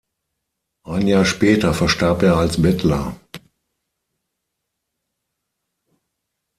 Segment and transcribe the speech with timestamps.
[0.83, 3.15] Ein Jahr später verstarb er als Bettler.